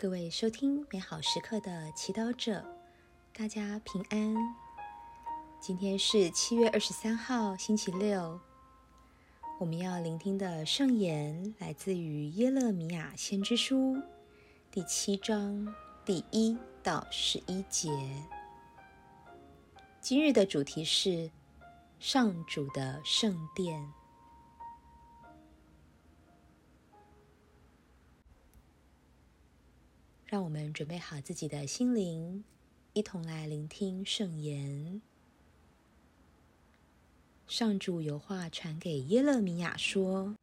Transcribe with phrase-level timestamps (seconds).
[0.00, 2.64] 各位收听美好时刻的祈祷者，
[3.32, 4.32] 大家平安。
[5.60, 8.38] 今天是七月二十三号，星期六。
[9.58, 14.00] 我们要聆听的圣言来自于耶勒米亚先知书
[14.70, 15.66] 第七章
[16.04, 17.90] 第一到十一节。
[20.00, 21.28] 今日的主题是
[21.98, 23.84] 上主的圣殿。
[30.28, 32.44] 让我们准备好自己的心灵，
[32.92, 35.00] 一同来聆听圣言。
[37.46, 40.36] 上主有话传给耶勒米亚说：“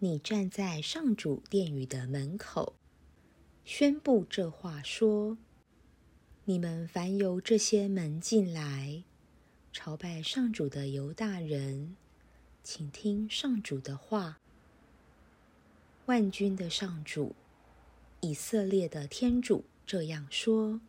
[0.00, 2.74] 你站在上主殿宇的门口，
[3.64, 5.38] 宣布这话说：
[6.44, 9.02] 你们凡由这些门进来
[9.72, 11.96] 朝拜上主的犹大人，
[12.62, 14.38] 请听上主的话。
[16.04, 17.34] 万军的上主。”
[18.24, 20.80] 以色列的天主这样说：“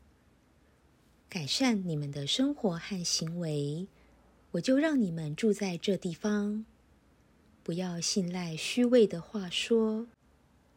[1.27, 3.87] 改善你们的生活和行为，
[4.51, 6.65] 我就让你们住在这地方。
[7.61, 10.07] 不要信赖虚伪的话说，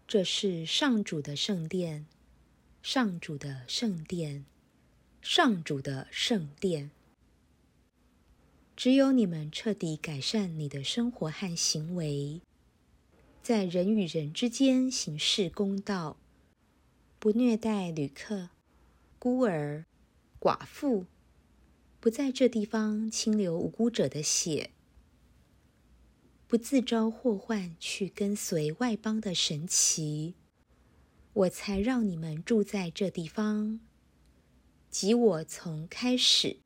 [0.08, 2.06] 这是上主的圣殿，
[2.82, 4.44] 上主的圣殿，
[5.22, 6.90] 上主的圣殿。
[8.74, 12.40] 只有你们彻底改善你的生活和行为，
[13.44, 16.16] 在人与人之间行事公道。”
[17.20, 18.50] 不虐待旅客、
[19.18, 19.84] 孤儿、
[20.38, 21.06] 寡妇，
[21.98, 24.70] 不在这地方清流无辜者的血，
[26.46, 30.36] 不自招祸患去跟随外邦的神奇，
[31.32, 33.80] 我才让你们住在这地方，
[34.88, 36.58] 即我从开始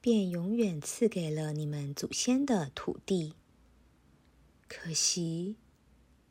[0.00, 3.34] 便永远赐给了你们祖先的土地。
[4.68, 5.56] 可惜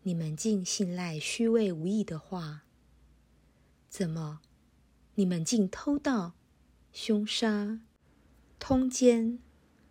[0.04, 2.64] 你们竟信赖虚伪无益的话。
[3.90, 4.42] 怎么，
[5.16, 6.34] 你们竟偷盗、
[6.92, 7.80] 凶杀、
[8.60, 9.40] 通奸、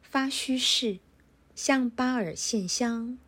[0.03, 1.01] 发虚誓，
[1.55, 3.19] 向巴尔献香，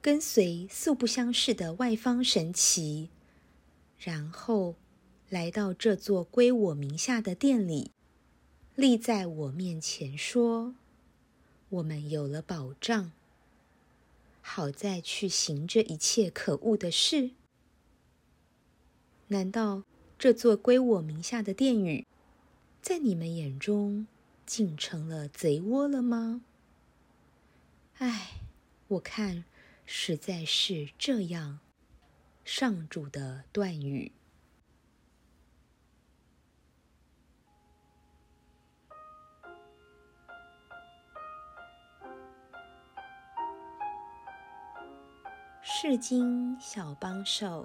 [0.00, 3.10] 跟随素不相识的外方神奇，
[3.98, 4.74] 然后
[5.28, 7.92] 来到这座归我名下的殿里，
[8.74, 10.74] 立在我面前说
[11.70, 13.12] ：“我们有了保障，
[14.40, 17.30] 好再去行这一切可恶的事。”
[19.28, 19.84] 难道？
[20.18, 22.06] 这座归我名下的殿宇，
[22.80, 24.06] 在你们眼中
[24.46, 26.42] 竟成了贼窝了吗？
[27.98, 28.40] 唉，
[28.88, 29.44] 我看
[29.84, 31.60] 实在是这样。
[32.44, 34.12] 上主的断语。
[45.62, 47.64] 世经小帮手。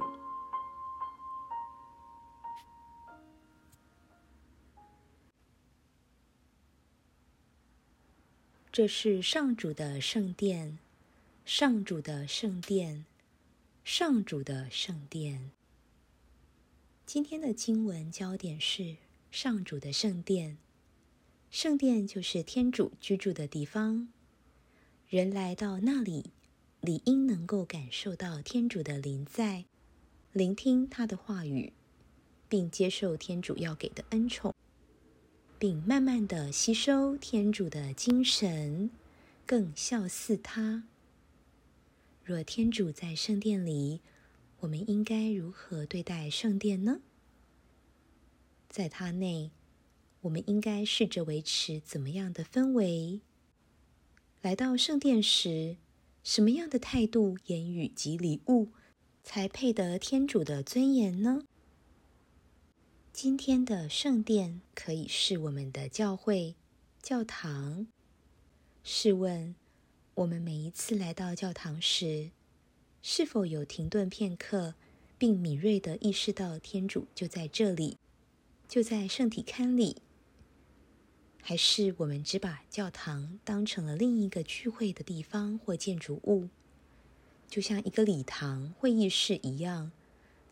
[8.79, 10.79] 这是上主的圣殿，
[11.43, 13.03] 上主的圣殿，
[13.83, 15.51] 上主的圣殿。
[17.05, 18.95] 今天的经文焦点是
[19.31, 20.57] 上主的圣殿，
[21.51, 24.07] 圣殿就是天主居住的地方。
[25.09, 26.31] 人来到那里，
[26.79, 29.65] 理应能够感受到天主的临在，
[30.31, 31.73] 聆听他的话语，
[32.47, 34.55] 并接受天主要给的恩宠。
[35.59, 38.89] 并慢慢的吸收天主的精神，
[39.45, 40.85] 更效似他。
[42.23, 43.99] 若天主在圣殿里，
[44.61, 47.01] 我们应该如何对待圣殿呢？
[48.69, 49.51] 在他内，
[50.21, 53.19] 我们应该试着维持怎么样的氛围？
[54.41, 55.75] 来到圣殿时，
[56.23, 58.69] 什么样的态度、言语及礼物，
[59.25, 61.43] 才配得天主的尊严呢？
[63.21, 66.55] 今天的圣殿可以是我们的教会、
[67.01, 67.85] 教堂。
[68.81, 69.55] 试问，
[70.13, 72.31] 我们每一次来到教堂时，
[73.01, 74.75] 是否有停顿片刻，
[75.17, 77.97] 并敏锐地意识到天主就在这里，
[78.69, 79.97] 就在圣体龛里？
[81.41, 86.47] 还是我们只把教堂当成了另一个聚会的地方或建筑物，
[87.49, 89.91] 就像一个礼堂、会议室一样，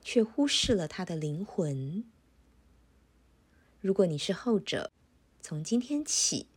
[0.03, 2.03] 却忽视了它的灵魂？
[3.79, 4.91] 如果你是后者，
[5.39, 6.47] 从今天起，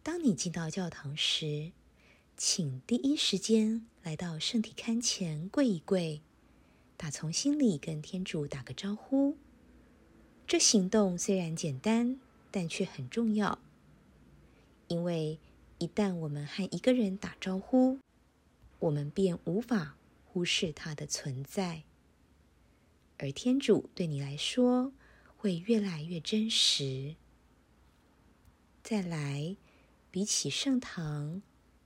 [0.00, 1.72] 当你进到教堂时，
[2.36, 6.22] 请第一时间来到圣体龛前跪一跪，
[6.96, 9.36] 打从心里跟天主打个招呼。
[10.46, 12.20] 这行动虽然简单，
[12.52, 13.58] 但却很重要，
[14.86, 15.40] 因为
[15.78, 17.98] 一旦我们和一个人打招呼，
[18.78, 21.82] 我们便无法忽视他的存在。
[23.18, 24.92] 而天主对你来说
[25.42, 27.16] 会越来越真实。
[28.80, 29.56] 再来，
[30.08, 31.42] 比起圣堂，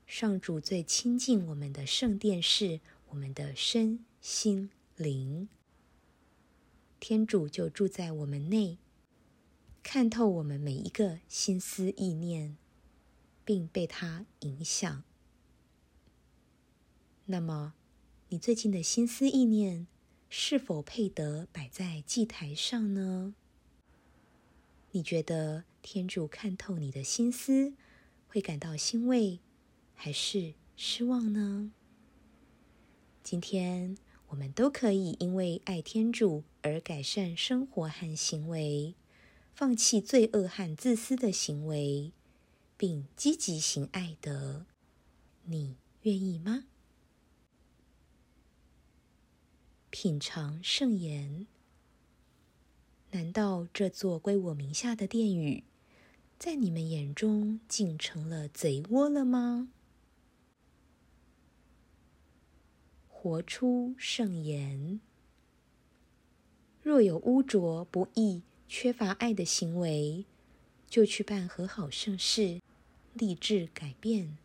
[0.07, 5.49] 上主最亲近我们的圣殿是我们的身心灵。
[7.01, 8.77] 天主就住在我们内，
[9.83, 12.59] 看透我们每一个心思意念，
[13.43, 15.03] 并被他影响。
[17.25, 17.73] 那么，
[18.29, 19.87] 你最近的心思意念
[20.29, 23.35] 是否配得摆在祭台上呢？
[24.97, 27.75] 你觉得天主看透你的心思，
[28.29, 29.41] 会感到欣慰，
[29.93, 31.71] 还是失望呢？
[33.23, 33.99] 今天
[34.29, 38.95] 我们都可以因为爱天主而改善生活和行为，
[39.55, 42.13] 放弃罪恶和自私的行为，
[42.79, 44.65] 并积极行爱德。
[45.45, 46.65] 你愿意吗？
[49.91, 51.47] 品尝圣言。
[53.17, 55.65] 难道这座归我名下的殿宇，
[56.39, 59.71] 在你们眼中竟成了贼窝了吗？
[63.09, 65.01] 活出圣言。
[66.83, 70.27] 若有污浊、不义、缺乏爱的行为，
[70.87, 72.61] 就去办和好圣事，
[73.15, 74.37] 立志改变。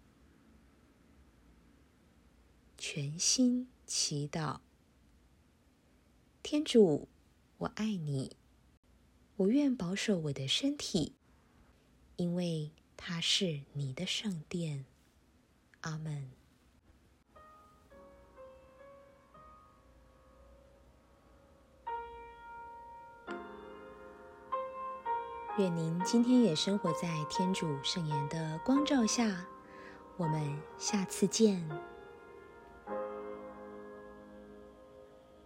[2.78, 4.62] 全心祈祷，
[6.42, 7.10] 天主，
[7.58, 8.38] 我爱你。
[9.42, 11.16] 我愿保守我的身体，
[12.16, 14.86] 因为它是你的圣殿。
[15.80, 16.30] 阿门。
[25.58, 29.48] 愿您今天也生活在天主圣言的光照下。
[30.18, 31.68] 我们下次见。